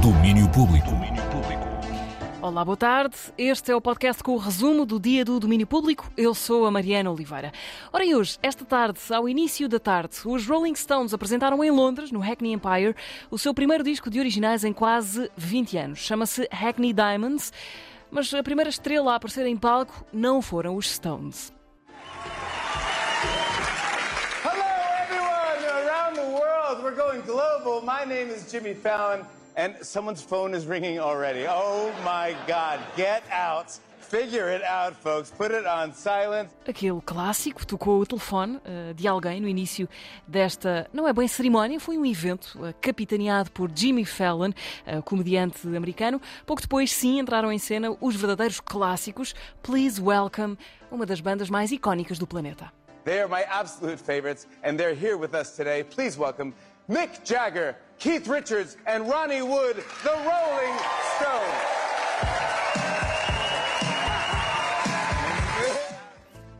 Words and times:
Domínio 0.00 0.50
público. 0.50 0.88
Olá, 2.40 2.64
boa 2.64 2.76
tarde. 2.76 3.16
Este 3.36 3.70
é 3.70 3.76
o 3.76 3.80
podcast 3.80 4.22
com 4.22 4.32
o 4.32 4.38
resumo 4.38 4.86
do 4.86 4.98
dia 4.98 5.26
do 5.26 5.38
domínio 5.38 5.66
público. 5.66 6.10
Eu 6.16 6.34
sou 6.34 6.64
a 6.64 6.70
Mariana 6.70 7.10
Oliveira. 7.10 7.52
Ora, 7.92 8.04
e 8.04 8.14
hoje, 8.14 8.38
esta 8.42 8.64
tarde, 8.64 8.98
ao 9.10 9.28
início 9.28 9.68
da 9.68 9.78
tarde, 9.78 10.16
os 10.24 10.46
Rolling 10.46 10.74
Stones 10.74 11.12
apresentaram 11.12 11.62
em 11.62 11.70
Londres, 11.70 12.10
no 12.10 12.20
Hackney 12.20 12.52
Empire, 12.52 12.96
o 13.30 13.38
seu 13.38 13.52
primeiro 13.52 13.84
disco 13.84 14.08
de 14.08 14.20
originais 14.20 14.64
em 14.64 14.72
quase 14.72 15.30
20 15.36 15.76
anos. 15.76 15.98
Chama-se 15.98 16.48
Hackney 16.50 16.94
Diamonds, 16.94 17.52
mas 18.10 18.32
a 18.32 18.42
primeira 18.42 18.70
estrela 18.70 19.12
a 19.12 19.16
aparecer 19.16 19.46
em 19.46 19.56
palco 19.56 20.04
não 20.12 20.40
foram 20.40 20.76
os 20.76 20.90
Stones. 20.90 21.52
We're 26.84 26.94
going 26.94 27.22
global. 27.22 27.80
My 27.80 28.04
name 28.04 28.28
is 28.28 28.52
Jimmy 28.52 28.74
Fallon, 28.74 29.24
and 29.56 29.74
someone's 29.80 30.20
phone 30.20 30.54
is 30.54 30.66
ringing 30.66 31.00
already. 31.00 31.46
Oh 31.48 31.90
my 32.04 32.36
God. 32.46 32.78
Get 32.94 33.22
out. 33.30 33.70
Figure 34.00 34.50
it 34.50 34.62
out, 34.62 34.94
folks. 34.94 35.30
Put 35.30 35.50
it 35.50 35.64
on 35.64 35.94
silent. 35.94 36.50
Aquele 36.68 37.00
clássico 37.00 37.66
tocou 37.66 38.00
o 38.00 38.04
telefone 38.04 38.56
uh, 38.56 38.92
de 38.92 39.08
alguém 39.08 39.40
no 39.40 39.48
início 39.48 39.88
desta, 40.28 40.86
não 40.92 41.08
é 41.08 41.12
bem 41.14 41.26
cerimónia, 41.26 41.80
foi 41.80 41.96
um 41.96 42.04
evento 42.04 42.58
uh, 42.58 42.74
capitaneado 42.82 43.50
por 43.50 43.70
Jimmy 43.74 44.04
Fallon, 44.04 44.50
uh, 44.50 45.02
comediante 45.04 45.66
americano. 45.66 46.20
Pouco 46.44 46.60
depois, 46.60 46.92
sim, 46.92 47.18
entraram 47.18 47.50
em 47.50 47.58
cena 47.58 47.96
os 47.98 48.14
verdadeiros 48.14 48.60
clássicos. 48.60 49.34
Please 49.62 49.98
Welcome, 50.02 50.58
uma 50.90 51.06
das 51.06 51.22
bandas 51.22 51.48
mais 51.48 51.72
icónicas 51.72 52.18
do 52.18 52.26
planeta. 52.26 52.70
They 53.04 53.20
are 53.20 53.28
my 53.28 53.44
absolute 53.50 53.98
favorites, 53.98 54.46
and 54.62 54.76
they're 54.76 54.94
here 54.94 55.16
with 55.16 55.34
us 55.34 55.54
today. 55.54 55.84
Please 55.84 56.18
welcome 56.18 56.54
Mick 56.86 57.24
Jagger, 57.24 57.76
Keith 57.98 58.28
Richards, 58.28 58.76
and 58.86 59.04
Ronnie 59.04 59.40
Wood, 59.40 59.82
the 60.02 60.10
Rolling 60.10 60.76
Stones. 61.16 61.84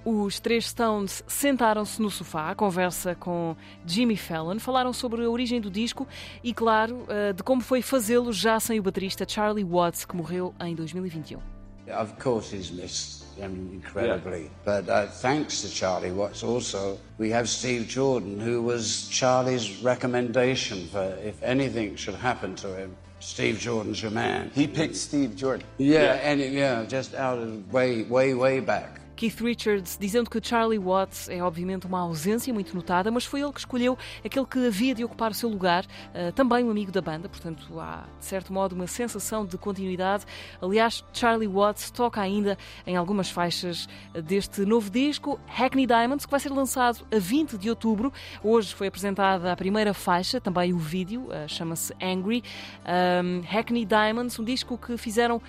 Os 0.02 0.40
três 0.40 0.66
Stones 0.66 1.22
sentaram-se 1.26 2.00
no 2.00 2.10
sofá 2.10 2.50
à 2.50 2.54
conversa 2.54 3.14
com 3.14 3.54
Jimmy 3.84 4.16
Fallon, 4.16 4.58
falaram 4.58 4.94
sobre 4.94 5.22
a 5.22 5.28
origem 5.28 5.60
do 5.60 5.70
disco 5.70 6.08
e, 6.42 6.54
claro, 6.54 7.04
eh, 7.08 7.34
de 7.34 7.42
como 7.42 7.60
foi 7.60 7.82
fazê-lo 7.82 8.32
já 8.32 8.58
sem 8.58 8.78
o 8.78 8.82
baterista 8.82 9.26
Charlie 9.28 9.64
Watts, 9.64 10.06
que 10.06 10.16
morreu 10.16 10.54
em 10.60 10.74
2021. 10.74 11.53
Of 11.88 12.18
course, 12.18 12.50
he's 12.50 12.72
missed 12.72 13.24
him 13.36 13.70
incredibly. 13.72 14.50
But 14.64 14.88
uh, 14.88 15.06
thanks 15.06 15.62
to 15.62 15.70
Charlie 15.70 16.12
Watts, 16.12 16.42
also, 16.42 16.98
we 17.18 17.30
have 17.30 17.48
Steve 17.48 17.88
Jordan, 17.88 18.40
who 18.40 18.62
was 18.62 19.08
Charlie's 19.08 19.82
recommendation 19.82 20.86
for 20.88 21.16
if 21.22 21.42
anything 21.42 21.96
should 21.96 22.14
happen 22.14 22.54
to 22.56 22.76
him. 22.76 22.96
Steve 23.20 23.58
Jordan's 23.58 24.02
your 24.02 24.10
man. 24.10 24.50
He 24.54 24.66
picked 24.66 24.96
Steve 24.96 25.34
Jordan. 25.34 25.66
Yeah, 25.78 26.14
and 26.22 26.40
yeah, 26.40 26.84
just 26.84 27.14
out 27.14 27.38
of 27.38 27.72
way, 27.72 28.02
way, 28.02 28.34
way 28.34 28.60
back. 28.60 29.00
Keith 29.14 29.40
Richards 29.40 29.96
dizendo 29.98 30.28
que 30.28 30.40
Charlie 30.42 30.78
Watts 30.78 31.28
é 31.28 31.42
obviamente 31.42 31.86
uma 31.86 32.00
ausência 32.00 32.52
muito 32.52 32.74
notada, 32.74 33.10
mas 33.10 33.24
foi 33.24 33.40
ele 33.40 33.52
que 33.52 33.60
escolheu 33.60 33.96
aquele 34.24 34.46
que 34.46 34.66
havia 34.66 34.94
de 34.94 35.04
ocupar 35.04 35.30
o 35.30 35.34
seu 35.34 35.48
lugar, 35.48 35.84
uh, 35.84 36.32
também 36.32 36.64
um 36.64 36.70
amigo 36.70 36.90
da 36.92 37.00
banda, 37.00 37.28
portanto 37.28 37.78
há 37.78 38.04
de 38.18 38.24
certo 38.24 38.52
modo 38.52 38.74
uma 38.74 38.86
sensação 38.86 39.44
de 39.46 39.56
continuidade. 39.56 40.24
Aliás, 40.60 41.04
Charlie 41.12 41.48
Watts 41.48 41.90
toca 41.90 42.20
ainda 42.20 42.58
em 42.86 42.96
algumas 42.96 43.30
faixas 43.30 43.88
deste 44.24 44.64
novo 44.64 44.90
disco, 44.90 45.38
Hackney 45.46 45.86
Diamonds, 45.86 46.24
que 46.24 46.30
vai 46.30 46.40
ser 46.40 46.50
lançado 46.50 47.06
a 47.12 47.18
20 47.18 47.56
de 47.56 47.70
outubro. 47.70 48.12
Hoje 48.42 48.74
foi 48.74 48.88
apresentada 48.88 49.52
a 49.52 49.56
primeira 49.56 49.94
faixa, 49.94 50.40
também 50.40 50.72
o 50.72 50.78
vídeo, 50.78 51.28
uh, 51.28 51.48
chama-se 51.48 51.94
Angry. 52.02 52.42
Um, 52.84 53.42
Hackney 53.42 53.84
Diamonds, 53.84 54.38
um 54.38 54.44
disco 54.44 54.76
que 54.76 54.96
fizeram 54.96 55.40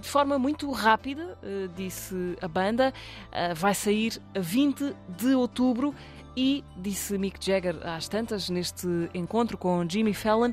de 0.00 0.08
forma 0.08 0.38
muito 0.38 0.70
rápida, 0.70 1.38
uh, 1.42 1.68
disse 1.74 2.36
a 2.40 2.48
banda. 2.48 2.92
Uh, 3.32 3.54
vai 3.54 3.74
sair 3.74 4.20
a 4.34 4.40
20 4.40 4.94
de 5.16 5.34
outubro 5.34 5.94
e, 6.36 6.64
disse 6.76 7.18
Mick 7.18 7.44
Jagger 7.44 7.76
às 7.84 8.08
tantas, 8.08 8.48
neste 8.48 8.86
encontro 9.12 9.58
com 9.58 9.88
Jimmy 9.88 10.14
Fallon, 10.14 10.52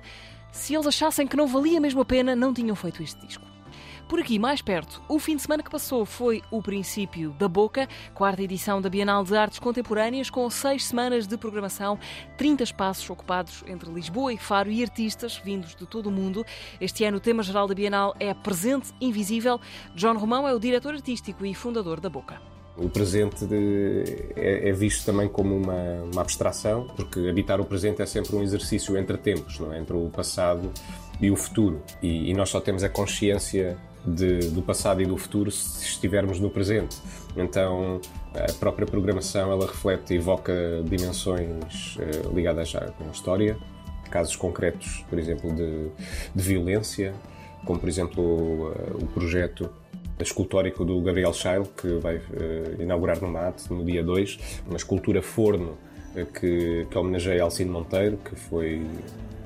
se 0.51 0.73
eles 0.73 0.87
achassem 0.87 1.27
que 1.27 1.37
não 1.37 1.47
valia 1.47 1.79
mesmo 1.79 2.01
a 2.01 2.05
pena, 2.05 2.35
não 2.35 2.53
tinham 2.53 2.75
feito 2.75 3.03
este 3.03 3.19
disco. 3.25 3.45
Por 4.07 4.19
aqui, 4.19 4.37
mais 4.37 4.61
perto, 4.61 5.01
o 5.09 5.17
fim 5.17 5.35
de 5.35 5.41
semana 5.41 5.63
que 5.63 5.69
passou 5.69 6.05
foi 6.05 6.41
o 6.51 6.61
princípio 6.61 7.31
da 7.39 7.47
Boca, 7.47 7.89
quarta 8.13 8.43
edição 8.43 8.79
da 8.79 8.87
Bienal 8.87 9.23
de 9.23 9.35
Artes 9.35 9.57
Contemporâneas, 9.57 10.29
com 10.29 10.47
seis 10.47 10.85
semanas 10.85 11.25
de 11.25 11.35
programação, 11.37 11.97
30 12.37 12.63
espaços 12.63 13.09
ocupados 13.09 13.63
entre 13.65 13.91
Lisboa 13.91 14.31
e 14.31 14.37
Faro 14.37 14.71
e 14.71 14.83
artistas 14.83 15.37
vindos 15.43 15.75
de 15.75 15.87
todo 15.87 16.07
o 16.07 16.11
mundo. 16.11 16.45
Este 16.79 17.03
ano 17.03 17.17
o 17.17 17.21
tema 17.21 17.41
geral 17.41 17.67
da 17.67 17.73
Bienal 17.73 18.15
é 18.19 18.31
Presente 18.33 18.93
Invisível. 19.01 19.59
John 19.95 20.17
Romão 20.17 20.47
é 20.47 20.53
o 20.53 20.59
diretor 20.59 20.93
artístico 20.93 21.43
e 21.43 21.55
fundador 21.55 21.99
da 21.99 22.09
Boca. 22.09 22.54
O 22.77 22.89
presente 22.89 23.45
de, 23.45 24.03
é, 24.35 24.69
é, 24.69 24.71
visto 24.73 25.05
também 25.05 25.29
como 25.29 25.55
uma, 25.55 26.03
uma, 26.11 26.21
abstração, 26.21 26.87
porque 26.95 27.29
habitar 27.29 27.61
o 27.61 27.65
presente 27.65 28.01
é 28.01 28.05
sempre 28.05 28.35
um 28.35 28.43
exercício 28.43 28.97
entre 28.97 29.17
tempos, 29.17 29.59
não 29.59 29.71
é? 29.71 29.79
entre 29.79 29.95
o 29.95 30.09
passado 30.09 30.71
e 31.21 31.31
o 31.31 31.37
futuro. 31.37 31.81
E, 32.01 32.29
e 32.29 32.33
nós 32.33 32.49
só 32.49 32.59
temos 32.59 32.83
a 32.83 32.89
consciência 32.89 33.77
de, 34.05 34.39
do 34.49 34.61
passado 34.61 35.01
e 35.01 35.05
do 35.05 35.17
futuro 35.17 35.49
se 35.49 35.83
estivermos 35.83 36.39
no 36.39 36.49
presente. 36.49 36.97
Então, 37.35 37.99
a 38.33 38.51
própria 38.53 38.85
programação 38.85 39.51
ela 39.51 39.65
reflete 39.65 40.13
e 40.13 40.17
evoca 40.17 40.53
dimensões 40.85 41.97
uh, 41.97 42.33
ligadas 42.33 42.75
à, 42.75 42.93
a 42.99 43.11
história, 43.11 43.57
casos 44.09 44.35
concretos, 44.35 45.03
por 45.09 45.17
exemplo, 45.17 45.53
de, 45.53 45.89
de 46.33 46.43
violência, 46.43 47.13
como 47.65 47.79
por 47.79 47.89
exemplo 47.89 48.23
uh, 48.23 48.97
o 49.01 49.07
projeto 49.07 49.69
escultórico 50.23 50.85
do 50.85 50.99
Gabriel 51.01 51.33
Scheil, 51.33 51.63
que 51.77 51.87
vai 51.99 52.17
uh, 52.17 52.81
inaugurar 52.81 53.21
no 53.21 53.27
MAT 53.27 53.69
no 53.69 53.83
dia 53.83 54.03
2, 54.03 54.61
uma 54.67 54.77
escultura 54.77 55.21
forno 55.21 55.77
que, 56.39 56.87
que 56.89 56.97
homenageia 56.97 57.43
Alcino 57.43 57.73
Monteiro, 57.73 58.17
que 58.23 58.35
foi 58.35 58.81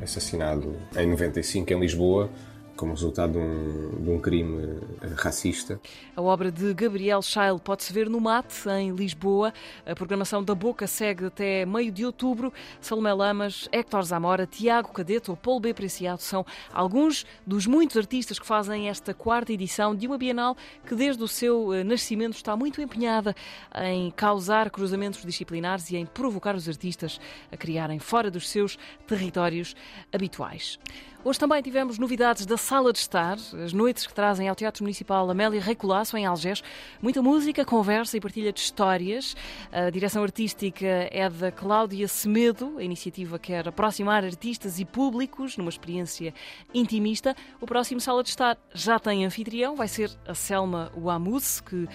assassinado 0.02 0.76
em 0.96 1.08
95 1.08 1.74
em 1.74 1.80
Lisboa 1.80 2.30
como 2.80 2.94
resultado 2.94 3.34
de 3.34 3.38
um, 3.38 4.02
de 4.02 4.10
um, 4.10 4.20
crime 4.22 4.80
racista. 5.18 5.82
A 6.16 6.22
obra 6.22 6.50
de 6.50 6.74
Gabriel 6.74 7.22
Scheil 7.22 7.60
pode-se 7.60 7.92
ver 7.92 8.10
no 8.10 8.22
MAT, 8.22 8.66
em 8.80 8.92
Lisboa. 8.92 9.54
A 9.86 9.94
programação 9.94 10.42
da 10.42 10.56
Boca 10.56 10.88
segue 10.88 11.26
até 11.26 11.66
meio 11.66 11.92
de 11.92 12.06
outubro. 12.06 12.54
Salomé 12.80 13.12
Lamas, 13.14 13.68
Héctor 13.70 14.04
Zamora, 14.04 14.46
Tiago 14.46 14.94
Cadeto 14.94 15.32
ou 15.32 15.38
Paulo 15.38 15.60
B. 15.60 15.74
Preciado 15.74 16.22
são 16.22 16.46
alguns 16.72 17.26
dos 17.46 17.68
muitos 17.68 17.98
artistas 17.98 18.40
que 18.40 18.46
fazem 18.46 18.88
esta 18.88 19.14
quarta 19.14 19.52
edição 19.52 19.94
de 19.94 20.08
uma 20.08 20.18
Bienal 20.18 20.56
que 20.86 20.96
desde 20.96 21.22
o 21.22 21.28
seu 21.28 21.74
eh, 21.74 21.84
nascimento 21.84 22.36
está 22.36 22.56
muito 22.56 22.82
empenhada 22.82 23.36
em 23.76 24.10
causar 24.12 24.70
cruzamentos 24.70 25.26
disciplinares 25.26 25.90
e 25.92 25.98
em 25.98 26.06
provocar 26.06 26.56
os 26.56 26.70
artistas 26.70 27.20
a 27.52 27.58
criarem 27.58 28.00
fora 28.00 28.32
dos 28.32 28.48
seus 28.48 28.78
territórios 29.06 29.76
habituais. 30.14 30.80
Hoje 31.22 31.38
também 31.38 31.62
tivemos 31.62 32.00
novidades 32.00 32.46
da 32.46 32.56
Sala 32.56 32.94
de 32.94 33.00
Estar, 33.00 33.38
as 33.62 33.74
noites 33.74 34.08
que 34.08 34.14
trazem 34.14 34.48
ao 34.48 34.56
Teatro 34.56 34.86
Municipal 34.86 35.30
Amélia 35.30 35.60
Recolasso, 35.60 36.16
em 36.16 36.26
Algés. 36.26 36.64
Muita 37.02 37.22
música, 37.22 37.66
conversa 37.66 38.16
e 38.16 38.22
partilha 38.22 38.54
de 38.54 38.62
histórias. 38.62 39.36
A 39.70 39.90
direção 39.90 40.24
artística 40.24 40.86
é 40.86 41.30
da 41.30 41.52
Cláudia 41.52 42.08
Semedo. 42.08 42.78
A 42.78 42.84
iniciativa 42.84 43.38
quer 43.38 43.68
aproximar 43.68 44.24
artistas 44.24 44.80
e 44.80 44.86
públicos 44.86 45.58
numa 45.58 45.70
experiência 45.70 46.34
intimista. 46.74 47.36
O 47.60 47.66
próximo 47.66 48.00
Sala 48.00 48.24
de 48.24 48.30
Estar 48.30 48.58
já 48.74 48.98
tem 48.98 49.26
anfitrião, 49.26 49.76
vai 49.76 49.90
ser 49.90 50.10
a 50.26 50.34
Selma 50.34 50.90
Wamus, 50.96 51.60
que 51.60 51.76
uh, 51.76 51.90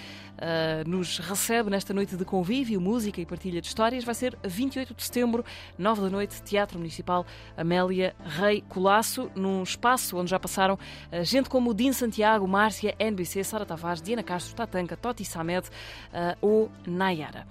nos 0.87 1.19
recebe 1.19 1.71
nesta 1.71 1.95
noite 1.95 2.15
de 2.15 2.27
convívio, 2.27 2.79
música 2.79 3.23
e 3.23 3.25
partilha 3.25 3.63
de 3.63 3.69
histórias. 3.69 4.05
Vai 4.05 4.15
ser 4.15 4.39
28 4.45 4.93
de 4.93 5.03
setembro, 5.03 5.43
9 5.79 6.03
da 6.03 6.11
noite, 6.11 6.43
Teatro 6.43 6.77
Municipal 6.77 7.25
Amélia 7.57 8.15
Rei 8.23 8.63
Num 9.35 9.63
espaço 9.63 10.17
onde 10.17 10.31
já 10.31 10.39
passaram 10.39 10.75
uh, 10.75 11.25
gente 11.25 11.49
como 11.49 11.75
Din 11.75 11.93
Santiago, 11.93 12.47
Márcia, 12.47 12.95
NBC, 12.99 13.45
Sara 13.45 13.67
Tavares, 13.67 14.03
Diana 14.03 14.23
Castro, 14.23 14.55
Tatanka, 14.55 14.97
Toti 14.97 15.25
Samed 15.25 15.67
uh, 15.69 16.37
ou 16.41 16.71
Nayara. 16.87 17.47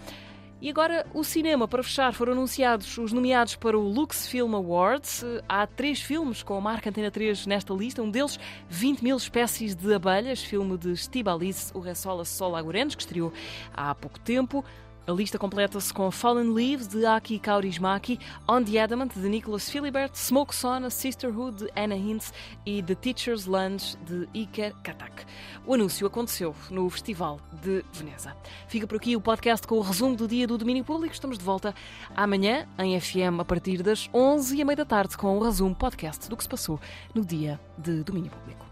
E 0.64 0.70
agora 0.70 1.06
o 1.14 1.26
cinema, 1.26 1.68
para 1.68 1.84
fechar, 1.84 2.14
foram 2.14 2.32
anunciados 2.32 2.98
os 2.98 3.12
nomeados 3.12 3.54
para 3.58 3.78
o 3.78 3.82
Lux 3.82 4.26
Film 4.30 4.56
Awards. 4.56 5.22
Há 5.48 5.68
três 5.68 6.02
filmes 6.02 6.42
com 6.42 6.56
a 6.56 6.62
marca 6.62 6.90
Antena 6.90 7.12
3 7.12 7.46
nesta 7.46 7.74
lista, 7.74 8.02
um 8.02 8.10
deles 8.10 8.40
20 8.70 9.04
mil 9.04 9.18
espécies 9.18 9.76
de 9.76 9.94
abelhas, 9.94 10.42
filme 10.42 10.78
de 10.78 10.96
Stibaliz, 10.96 11.70
o 11.76 11.82
Ressola 11.82 12.24
Sol 12.24 12.56
Agurenes, 12.56 12.96
que 12.96 13.02
estreou 13.02 13.34
há 13.74 13.94
pouco 13.94 14.18
tempo. 14.22 14.64
A 15.06 15.12
lista 15.12 15.38
completa-se 15.38 15.94
com 15.94 16.10
Fallen 16.10 16.54
Leaves, 16.54 16.88
de 16.88 17.06
Aki 17.06 17.38
Kaurismäki, 17.40 18.18
On 18.48 18.64
the 18.64 18.80
Adamant, 18.80 19.14
de 19.14 19.28
Nicholas 19.28 19.70
Philibert, 19.70 20.16
Smoke 20.16 20.56
Sauna, 20.56 20.90
Sisterhood, 20.90 21.66
de 21.66 21.72
Anna 21.76 21.96
Hintz 21.96 22.32
e 22.66 22.82
The 22.82 22.96
Teacher's 22.96 23.46
Lunch, 23.46 23.98
de 24.06 24.30
Iker 24.34 24.74
Katak. 24.82 25.26
O 25.66 25.74
anúncio 25.74 26.08
aconteceu 26.08 26.56
no 26.70 26.90
Festival 26.90 27.42
de 27.62 27.84
Veneza. 27.92 28.34
Fica 28.70 28.88
por 28.88 28.96
aqui 28.96 29.14
o 29.14 29.20
podcast 29.20 29.68
com 29.68 29.76
o 29.76 29.82
resumo 29.82 30.16
do 30.16 30.26
dia 30.26 30.48
do 30.48 30.58
domínio 30.58 30.86
público. 30.86 31.14
Estamos 31.14 31.38
de 31.38 31.44
volta 31.44 31.76
amanhã, 32.16 32.66
em 32.80 32.98
FM, 32.98 33.42
a 33.42 33.46
partir 33.46 33.84
das 33.84 34.08
11h30 34.08 34.76
da 34.76 34.86
tarde, 34.86 35.18
com 35.18 35.38
o 35.38 35.44
resumo 35.44 35.76
podcast 35.76 36.30
do 36.30 36.38
que 36.38 36.44
se 36.44 36.50
passou 36.50 36.80
no 37.14 37.26
dia 37.26 37.60
de 37.78 38.04
domínio 38.04 38.32
público. 38.32 38.66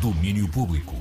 Domínio 0.00 0.48
Público. 0.48 0.94